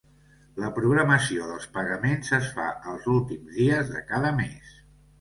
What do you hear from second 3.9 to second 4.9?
de cada mes.